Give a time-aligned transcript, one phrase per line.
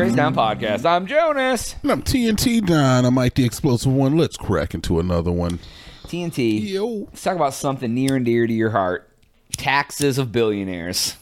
[0.00, 0.58] Crazy Town mm.
[0.58, 0.86] Podcast.
[0.86, 1.74] I'm Jonas.
[1.82, 4.16] And I'm TNT Dynamite, the explosive one.
[4.16, 5.58] Let's crack into another one.
[6.04, 6.70] TNT.
[6.70, 6.86] Yo.
[6.86, 9.10] Let's talk about something near and dear to your heart
[9.58, 11.18] taxes of billionaires.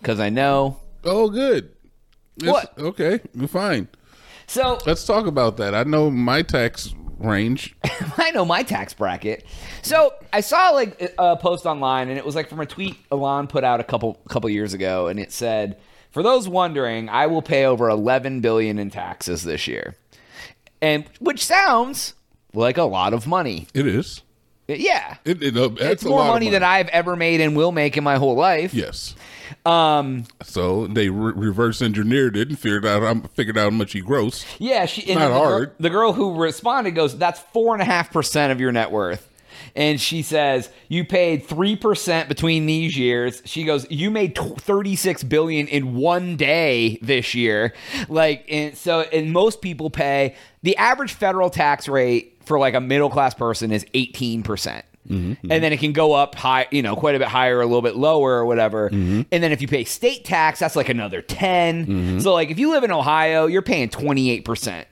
[0.00, 0.78] Because I know.
[1.02, 1.72] Oh, good.
[2.36, 2.78] It's- What?
[2.78, 3.18] Okay,
[3.48, 3.88] fine.
[4.46, 5.74] So, Let's talk about that.
[5.74, 7.74] I know my tax range.
[8.16, 9.44] I know my tax bracket.
[9.82, 13.48] So I saw like a post online, and it was like from a tweet Elon
[13.48, 15.78] put out a couple couple years ago, and it said,
[16.10, 19.96] "For those wondering, I will pay over 11 billion in taxes this year,"
[20.82, 22.14] and which sounds
[22.54, 23.66] like a lot of money.
[23.74, 24.22] It is.
[24.70, 27.96] Yeah, It, it, uh, it's more of money, than I've ever made and will make
[27.96, 28.74] in my whole life.
[28.74, 29.14] Yes.
[29.64, 33.92] Um, So they re- reverse engineered it and figured out how figured out how much
[33.92, 34.44] he gross.
[34.58, 35.74] yeah, she not the girl- hard.
[35.80, 39.26] the girl who responded goes, "That's four and a half percent of your net worth."
[39.74, 45.66] and she says you paid 3% between these years she goes you made 36 billion
[45.68, 47.72] in one day this year
[48.08, 52.80] like and so and most people pay the average federal tax rate for like a
[52.80, 55.32] middle class person is 18% mm-hmm.
[55.50, 57.82] And then it can go up high, you know, quite a bit higher, a little
[57.82, 58.88] bit lower, or whatever.
[58.88, 59.22] Mm-hmm.
[59.30, 61.86] And then if you pay state tax, that's like another 10.
[61.86, 62.18] Mm-hmm.
[62.20, 64.84] So, like, if you live in Ohio, you're paying 28%.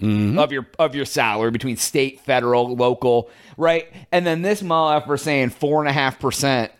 [0.00, 0.38] Mm-hmm.
[0.40, 3.86] of your of your salary between state, federal, local, right?
[4.10, 6.72] And then this MLF are saying four and a half percent.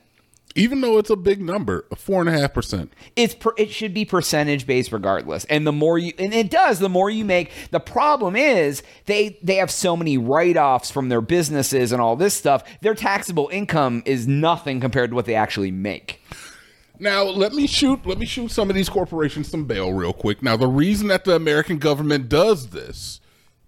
[0.57, 2.93] Even though it's a big number, four and a half percent.
[3.17, 5.45] It's per, it should be percentage based regardless.
[5.47, 7.51] And the more you and it does, the more you make.
[7.71, 12.15] The problem is they they have so many write offs from their businesses and all
[12.15, 12.63] this stuff.
[12.83, 16.21] Their taxable income is nothing compared to what they actually make.
[17.05, 20.43] Now let me shoot let me shoot some of these corporations some bail real quick.
[20.43, 23.21] Now the reason that the American government does this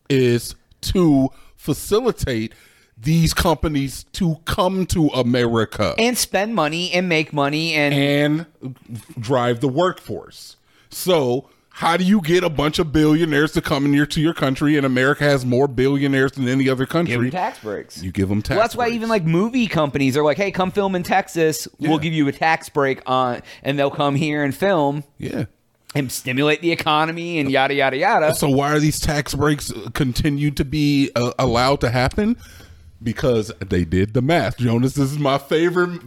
[0.09, 2.55] is to facilitate
[2.97, 8.77] these companies to come to America And spend money and make money and and
[9.21, 10.57] drive the workforce.
[10.89, 14.33] So how do you get a bunch of billionaires to come in here to your
[14.33, 17.13] country and America has more billionaires than any other country.
[17.13, 18.03] give them tax breaks.
[18.03, 18.57] You give them tax.
[18.57, 21.69] Well, that's why even like movie companies are like, "Hey, come film in Texas.
[21.79, 25.45] We'll give you a tax break on," and they'll come here and film yeah.
[25.95, 28.35] and stimulate the economy and yada yada yada.
[28.35, 32.39] So why are these tax breaks continue to be uh, allowed to happen?
[33.03, 34.57] Because they did the math.
[34.57, 36.01] Jonas, this is my favorite.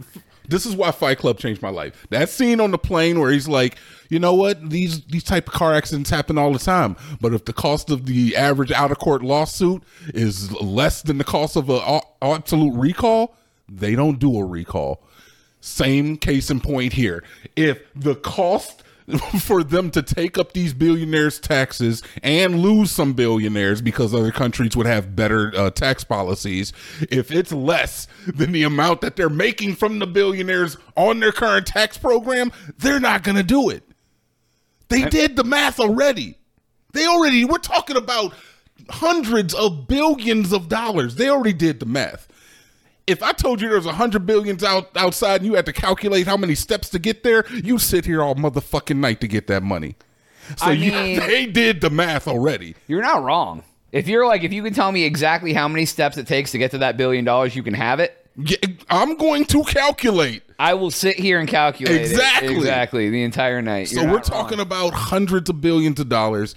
[0.50, 2.06] This is why Fight Club changed my life.
[2.10, 3.76] That scene on the plane where he's like,
[4.08, 4.70] you know what?
[4.70, 6.96] These these type of car accidents happen all the time.
[7.20, 11.24] But if the cost of the average out of court lawsuit is less than the
[11.24, 13.36] cost of a absolute recall,
[13.68, 15.04] they don't do a recall.
[15.60, 17.22] Same case in point here.
[17.54, 18.82] If the cost
[19.40, 24.76] for them to take up these billionaires' taxes and lose some billionaires because other countries
[24.76, 26.72] would have better uh, tax policies,
[27.10, 31.66] if it's less than the amount that they're making from the billionaires on their current
[31.66, 33.82] tax program, they're not going to do it.
[34.88, 36.36] They did the math already.
[36.92, 38.34] They already, we're talking about
[38.88, 41.14] hundreds of billions of dollars.
[41.14, 42.26] They already did the math
[43.06, 45.72] if I told you there was a hundred billions out outside and you had to
[45.72, 49.46] calculate how many steps to get there, you sit here all motherfucking night to get
[49.48, 49.96] that money.
[50.56, 52.74] So I you, mean- they did the math already.
[52.86, 53.62] You're not wrong.
[53.92, 56.58] If you're like, if you can tell me exactly how many steps it takes to
[56.58, 58.16] get to that billion dollars, you can have it.
[58.36, 58.56] Yeah,
[58.88, 60.42] I'm going to calculate.
[60.58, 62.00] I will sit here and calculate.
[62.00, 62.54] Exactly.
[62.54, 63.88] exactly the entire night.
[63.88, 66.54] So we're talking about hundreds of billions of dollars.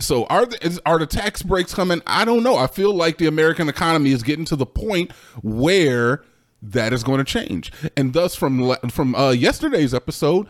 [0.00, 2.02] So are the, is, are the tax breaks coming?
[2.06, 2.56] I don't know.
[2.56, 5.12] I feel like the American economy is getting to the point
[5.42, 6.22] where
[6.62, 7.72] that is going to change.
[7.96, 10.48] And thus, from from uh, yesterday's episode,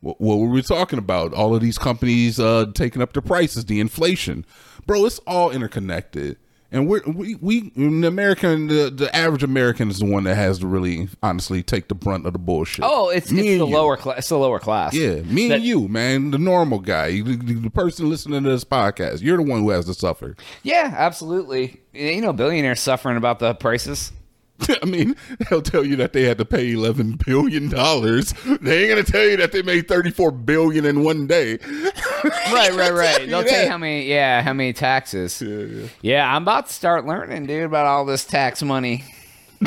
[0.00, 1.34] what, what were we talking about?
[1.34, 4.44] All of these companies uh, taking up the prices, the inflation,
[4.86, 5.04] bro.
[5.04, 6.38] It's all interconnected.
[6.74, 10.58] And we're, we we the American the, the average American is the one that has
[10.60, 12.82] to really honestly take the brunt of the bullshit.
[12.88, 13.74] Oh, it's, Me it's the you.
[13.76, 14.18] lower class.
[14.20, 14.94] It's the lower class.
[14.94, 18.64] Yeah, me That- and you, man, the normal guy, the, the person listening to this
[18.64, 19.20] podcast.
[19.20, 20.34] You're the one who has to suffer.
[20.62, 21.80] Yeah, absolutely.
[21.92, 24.10] You know, billionaires suffering about the prices.
[24.82, 25.16] I mean,
[25.48, 28.32] they'll tell you that they had to pay eleven billion dollars.
[28.60, 31.58] They ain't gonna tell you that they made thirty-four billion in one day.
[32.52, 33.20] Right, right, right.
[33.22, 34.06] you They'll tell you how many.
[34.06, 35.42] Yeah, how many taxes.
[35.42, 35.88] Yeah, yeah.
[36.02, 39.02] Yeah, I'm about to start learning, dude, about all this tax money.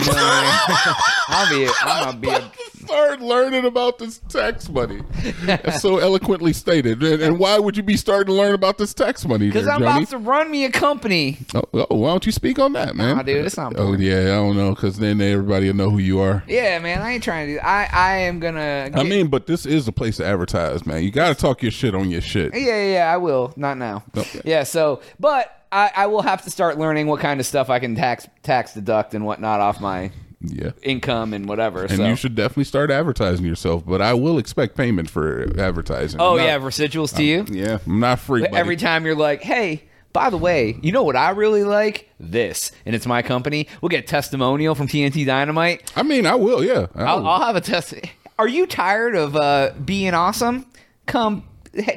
[0.03, 0.95] You I mean?
[1.27, 1.67] I'll be.
[1.81, 2.29] I'm gonna be.
[2.29, 2.51] A,
[2.85, 5.01] Start learning about this tax money.
[5.43, 7.01] That's so eloquently stated.
[7.01, 9.79] And, and why would you be starting to learn about this tax money, Because I'm
[9.79, 10.03] Johnny?
[10.03, 11.39] about to run me a company.
[11.55, 13.17] Oh, oh, why don't you speak on that, man?
[13.17, 15.97] Nah, dude, it's not Oh yeah, I don't know, because then everybody will know who
[15.97, 16.43] you are.
[16.47, 17.59] Yeah, man, I ain't trying to do.
[17.59, 18.91] I I am gonna.
[18.93, 21.01] I mean, but this is a place to advertise, man.
[21.01, 22.53] You got to talk your shit on your shit.
[22.53, 23.51] Yeah, yeah, yeah, I will.
[23.55, 24.03] Not now.
[24.15, 24.41] Okay.
[24.45, 27.79] Yeah, so, but I, I will have to start learning what kind of stuff I
[27.79, 30.11] can tax tax deduct and whatnot off my
[30.41, 30.71] Yeah.
[30.83, 31.81] income and whatever.
[31.83, 32.05] And so.
[32.07, 36.21] you should definitely start advertising yourself, but I will expect payment for advertising.
[36.21, 37.45] oh not- yeah, residuals to you.
[37.49, 37.79] yeah.
[37.85, 38.45] I'm not free.
[38.47, 39.83] Every time you're like, hey,
[40.13, 42.09] by the way, you know what I really like?
[42.21, 43.67] This, and it's my company.
[43.81, 45.91] We'll get a testimonial from TNT Dynamite.
[45.95, 46.63] I mean, I will.
[46.63, 47.27] Yeah, I I'll, will.
[47.27, 47.93] I'll have a test.
[48.39, 50.65] Are you tired of uh, being awesome?
[51.05, 51.43] Come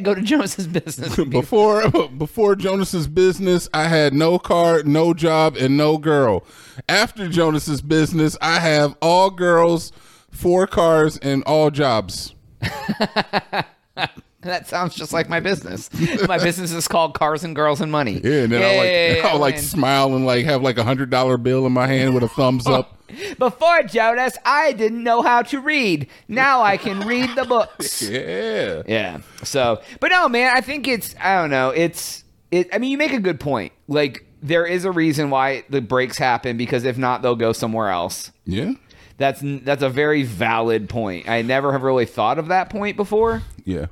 [0.02, 1.16] go to Jonas's business.
[1.28, 6.44] before before Jonas's business, I had no car, no job, and no girl.
[6.88, 9.92] After Jonas's business, I have all girls,
[10.30, 12.34] four cars, and all jobs.
[14.48, 15.90] that sounds just like my business.
[16.26, 18.20] my business is called Cars and Girls and Money.
[18.22, 21.10] Yeah, and then I like Yay, I like smile and like have like a hundred
[21.10, 22.94] dollar bill in my hand with a thumbs up.
[23.38, 26.08] Before Jonas, I didn't know how to read.
[26.28, 28.02] Now I can read the books.
[28.08, 28.82] Yeah.
[28.86, 29.18] Yeah.
[29.42, 31.70] So, but no, man, I think it's I don't know.
[31.70, 32.68] It's it.
[32.72, 33.72] I mean, you make a good point.
[33.86, 37.88] Like there is a reason why the breaks happen because if not, they'll go somewhere
[37.88, 38.30] else.
[38.44, 38.72] Yeah.
[39.16, 41.28] That's that's a very valid point.
[41.28, 43.42] I never have really thought of that point before.
[43.64, 43.86] Yeah.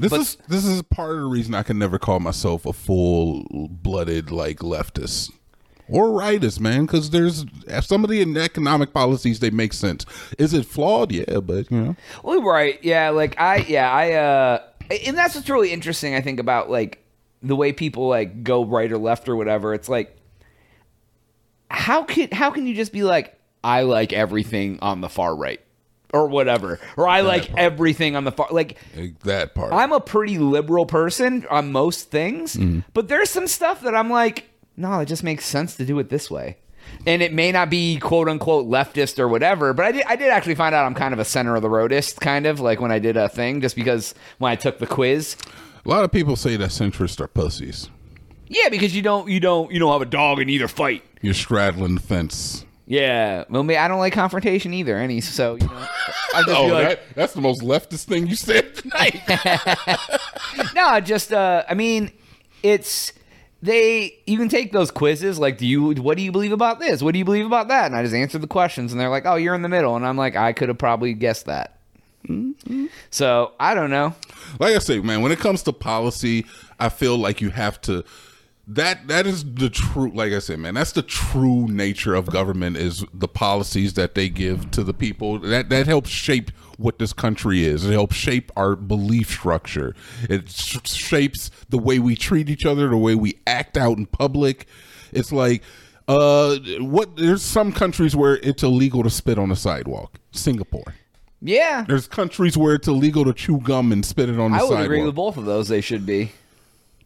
[0.00, 2.72] This But- is this is part of the reason I can never call myself a
[2.72, 5.30] full blooded like leftist
[5.88, 6.84] or rightist, man.
[6.86, 7.44] Because there's
[7.82, 10.04] some of the economic policies they make sense.
[10.38, 11.12] Is it flawed?
[11.12, 12.78] Yeah, but you know, Well, right.
[12.82, 13.10] Yeah.
[13.10, 13.58] Like I.
[13.68, 13.90] Yeah.
[13.90, 14.12] I.
[14.12, 14.58] uh
[15.06, 16.14] And that's what's really interesting.
[16.14, 17.02] I think about like
[17.42, 19.72] the way people like go right or left or whatever.
[19.74, 20.16] It's like
[21.70, 25.60] how can how can you just be like I like everything on the far right
[26.16, 27.58] or whatever or I like part.
[27.58, 29.72] everything on the far like eh, that part.
[29.72, 32.80] I'm a pretty liberal person on most things, mm-hmm.
[32.94, 36.08] but there's some stuff that I'm like, no, it just makes sense to do it
[36.08, 36.58] this way.
[37.06, 40.30] And it may not be quote unquote leftist or whatever, but I did I did
[40.30, 42.92] actually find out I'm kind of a center of the roadist, kind of like when
[42.92, 45.36] I did a thing, just because when I took the quiz.
[45.84, 47.90] a lot of people say that centrists are pussies.
[48.48, 51.02] Yeah, because you don't you don't you don't have a dog in either fight.
[51.20, 52.65] You're straddling the fence.
[52.88, 54.96] Yeah, well, me, I don't like confrontation either.
[54.96, 55.74] Any so you know,
[56.34, 59.20] I just Oh, like, that, that's the most leftist thing you said tonight.
[60.74, 62.12] no, just uh, I mean,
[62.62, 63.12] it's
[63.62, 64.16] they.
[64.26, 65.38] You can take those quizzes.
[65.38, 65.90] Like, do you?
[65.94, 67.02] What do you believe about this?
[67.02, 67.86] What do you believe about that?
[67.86, 70.06] And I just answer the questions, and they're like, "Oh, you're in the middle," and
[70.06, 71.72] I'm like, "I could have probably guessed that."
[73.10, 74.14] So I don't know.
[74.58, 76.44] like I say, man, when it comes to policy,
[76.78, 78.04] I feel like you have to
[78.68, 82.76] that that is the true like I said, man, that's the true nature of government
[82.76, 85.38] is the policies that they give to the people.
[85.38, 87.84] That that helps shape what this country is.
[87.84, 89.94] It helps shape our belief structure.
[90.28, 94.06] It sh- shapes the way we treat each other, the way we act out in
[94.06, 94.66] public.
[95.12, 95.62] It's like
[96.08, 100.18] uh what there's some countries where it's illegal to spit on a sidewalk.
[100.32, 100.94] Singapore.
[101.42, 104.72] Yeah, There's countries where it's illegal to chew gum and spit it on the sidewalk.
[104.72, 105.68] I would agree with both of those.
[105.68, 106.32] They should be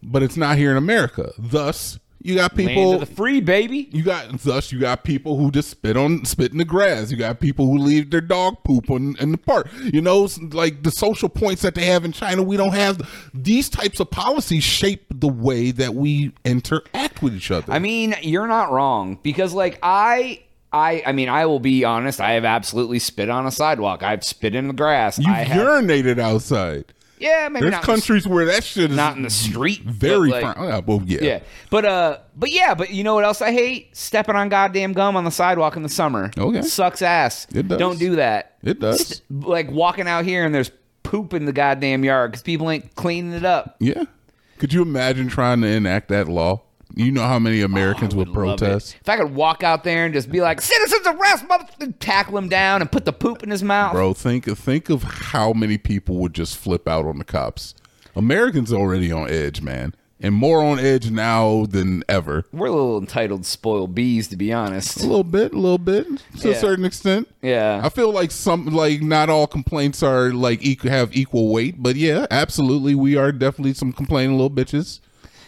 [0.02, 1.32] but it's not here in America.
[1.38, 2.98] Thus, you got people.
[2.98, 3.88] the free, baby.
[3.92, 7.10] you got thus you got people who just spit on spit in the grass.
[7.10, 9.68] You got people who leave their dog poop on, in the park.
[9.82, 12.42] You know, like the social points that they have in China.
[12.42, 17.50] We don't have these types of policies shape the way that we interact with each
[17.50, 17.72] other.
[17.72, 20.44] I mean, you're not wrong because, like, I.
[20.72, 22.20] I, I mean, I will be honest.
[22.20, 24.04] I have absolutely spit on a sidewalk.
[24.04, 25.18] I've spit in the grass.
[25.18, 26.84] You've urinated outside.
[27.20, 29.82] Yeah, maybe There's not in the countries where that shit is not in the street.
[29.82, 30.54] very like, fine.
[30.56, 31.18] Oh, yeah, well, yeah.
[31.20, 31.40] Yeah,
[31.70, 33.94] but uh, but yeah, but you know what else I hate?
[33.96, 36.30] Stepping on goddamn gum on the sidewalk in the summer.
[36.36, 36.62] Okay.
[36.62, 37.46] sucks ass.
[37.54, 37.78] It does.
[37.78, 38.56] Don't do that.
[38.62, 39.22] It does.
[39.30, 40.70] Like walking out here and there's
[41.02, 43.76] poop in the goddamn yard because people ain't cleaning it up.
[43.80, 44.04] Yeah.
[44.58, 46.62] Could you imagine trying to enact that law?
[46.94, 48.58] You know how many Americans oh, would Love it.
[48.58, 48.96] protest?
[49.00, 51.66] If I could walk out there and just be like, "Citizens arrest!" mother-"
[52.00, 53.92] tackle him down and put the poop in his mouth.
[53.92, 57.74] Bro, think think of how many people would just flip out on the cops.
[58.16, 62.44] Americans already on edge, man, and more on edge now than ever.
[62.52, 64.98] We're a little entitled, spoiled bees, to be honest.
[64.98, 66.06] A little bit, a little bit,
[66.40, 66.54] to Yeah.
[66.56, 67.28] a certain extent.
[67.40, 67.80] Yeah.
[67.84, 71.94] I feel like some like not all complaints are like equal, have equal weight, but
[71.96, 74.98] yeah, absolutely, we are definitely some complaining little bitches.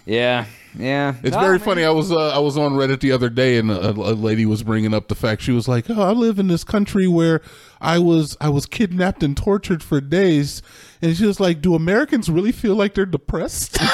[0.06, 0.46] Yeah,
[0.78, 1.14] yeah.
[1.22, 1.66] It's No, very man.
[1.66, 1.84] funny.
[1.84, 4.62] I was uh, I was on Reddit the other day, and a, a lady was
[4.62, 7.40] bringing up the fact she was like, "Oh, I live in this country where
[7.80, 10.62] I was I was kidnapped and tortured for days,"
[11.02, 13.88] and she was like, "Do Americans really feel like they're depressed?" and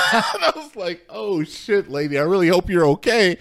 [0.44, 3.38] I was like, "Oh shit, lady, I really hope you're okay."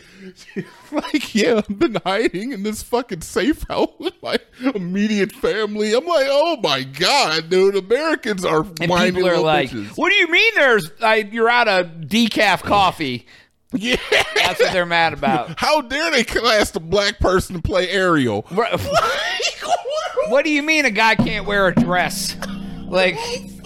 [0.53, 4.37] She's like, "Yeah, I've been hiding in this fucking safe house with my
[4.73, 9.69] immediate family." I'm like, "Oh my god, dude, Americans are And people are little like,
[9.69, 10.53] bitches." "What do you mean?
[10.55, 13.26] There's I, you're out of decaf coffee?"
[13.73, 13.97] Yeah.
[14.35, 15.59] That's what they're mad about.
[15.59, 18.45] How dare they ask a black person to play Ariel?
[18.49, 18.79] Right.
[20.29, 22.37] what do you mean a guy can't wear a dress?
[22.85, 23.15] Like,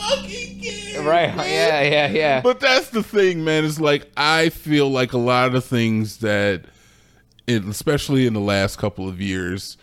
[0.98, 1.36] right?
[1.36, 2.42] Yeah, yeah, yeah.
[2.42, 3.64] But that's the thing, man.
[3.64, 6.66] Is like I feel like a lot of the things that,
[7.46, 9.78] it, especially in the last couple of years,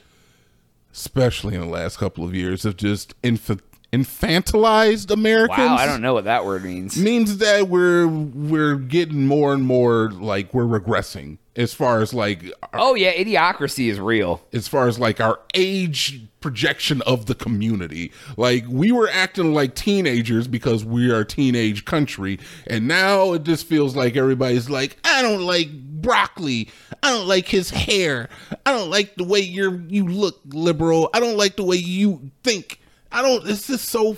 [0.93, 5.59] especially in the last couple of years, have just inf- infantilized Americans.
[5.59, 6.97] Wow, I don't know what that word means.
[6.97, 12.53] Means that we're we're getting more and more like we're regressing as far as like
[12.75, 14.43] Oh yeah, idiocracy is real.
[14.53, 18.13] as far as like our age projection of the community.
[18.37, 23.43] Like we were acting like teenagers because we are a teenage country, and now it
[23.45, 26.69] just feels like everybody's like, I don't like broccoli.
[27.03, 28.29] I don't like his hair.
[28.65, 31.11] I don't like the way you're you look liberal.
[31.15, 32.78] I don't like the way you think.
[33.11, 34.17] I don't it's just so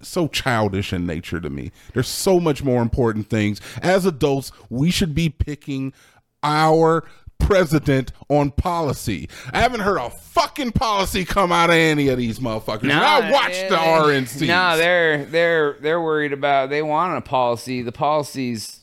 [0.00, 1.72] so childish in nature to me.
[1.94, 3.60] There's so much more important things.
[3.80, 5.92] As adults, we should be picking
[6.42, 7.04] our
[7.38, 9.28] president on policy.
[9.52, 12.82] I haven't heard a fucking policy come out of any of these motherfuckers.
[12.84, 14.46] And I watched the RNC.
[14.46, 16.70] No, they're they're they're worried about.
[16.70, 17.82] They want a policy.
[17.82, 18.80] The policies,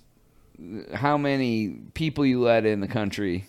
[0.93, 3.45] how many people you let in the country.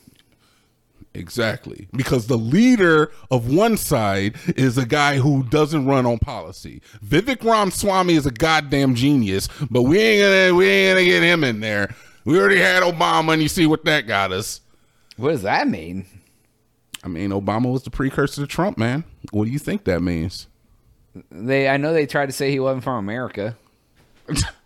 [1.12, 1.88] Exactly.
[1.92, 6.82] Because the leader of one side is a guy who doesn't run on policy.
[7.04, 11.42] Vivek Ramaswamy is a goddamn genius, but we ain't gonna we ain't gonna get him
[11.42, 11.94] in there.
[12.24, 14.60] We already had Obama and you see what that got us.
[15.16, 16.06] What does that mean?
[17.02, 19.04] I mean, Obama was the precursor to Trump, man.
[19.32, 20.46] What do you think that means?
[21.30, 23.56] They I know they tried to say he wasn't from America.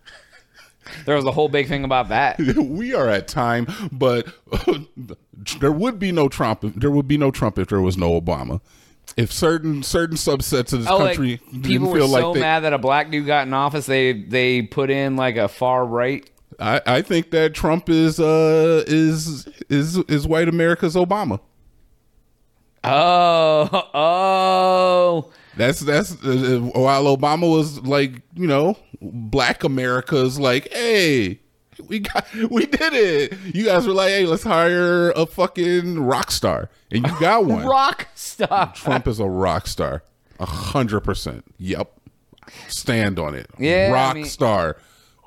[1.07, 2.39] there was a whole big thing about that.
[2.57, 4.27] we are at time, but
[5.61, 6.61] there would be no Trump.
[6.63, 8.61] There would be no Trump if there was no Obama.
[9.17, 12.35] If certain certain subsets of this Oh, like, country people didn't were feel so like
[12.35, 13.87] they, mad that a black dude got in office.
[13.87, 16.29] They they put in like a far right.
[16.59, 21.41] I, I think that Trump is uh is is is white America's Obama.
[22.83, 25.31] Oh oh.
[25.57, 31.41] That's that's uh, while Obama was like you know Black America's like hey
[31.89, 33.39] we got we did it.
[33.55, 37.65] You guys were like hey let's hire a fucking rock star and you got one.
[37.67, 38.73] Rock star.
[38.75, 40.03] Trump is a rock star,
[40.41, 41.45] a hundred percent.
[41.59, 41.93] Yep,
[42.69, 43.49] stand on it.
[43.59, 44.77] Yeah, I rock mean- star,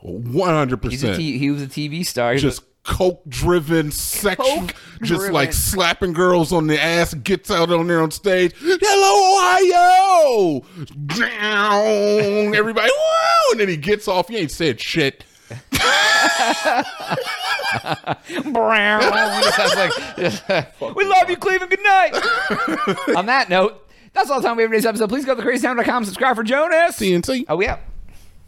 [0.02, 1.22] one hundred He's a percent.
[1.22, 2.34] he was a TV star.
[2.34, 4.68] He's Just coke driven, sexual,
[5.04, 7.14] just like slapping girls on the ass.
[7.14, 8.54] Gets out on there on stage.
[8.58, 10.62] Hello, Ohio.
[11.06, 12.90] Down, everybody.
[12.90, 13.52] Woo!
[13.52, 14.30] And then he gets off.
[14.30, 15.24] He ain't said shit.
[18.52, 19.02] Brown.
[19.02, 21.70] He just has like, we love you, Cleveland.
[21.70, 22.14] Good night.
[23.16, 25.10] On that note, that's all the time we have for today's episode.
[25.10, 26.98] Please go to crazytown.com, subscribe for Jonas.
[26.98, 27.46] TNT.
[27.50, 27.80] Oh, yeah.